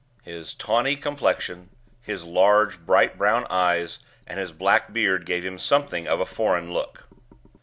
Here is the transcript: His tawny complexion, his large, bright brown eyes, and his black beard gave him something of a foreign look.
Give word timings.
His 0.23 0.55
tawny 0.55 0.95
complexion, 0.95 1.69
his 2.01 2.23
large, 2.23 2.79
bright 2.79 3.19
brown 3.19 3.45
eyes, 3.51 3.99
and 4.25 4.39
his 4.39 4.51
black 4.51 4.91
beard 4.91 5.27
gave 5.27 5.45
him 5.45 5.59
something 5.59 6.07
of 6.07 6.19
a 6.19 6.25
foreign 6.25 6.73
look. 6.73 7.03